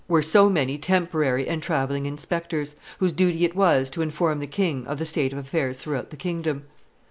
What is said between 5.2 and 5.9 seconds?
of affairs